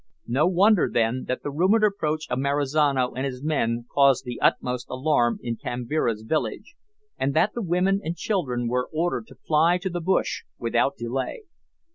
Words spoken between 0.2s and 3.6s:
No wonder, then, that the rumoured approach of Marizano and his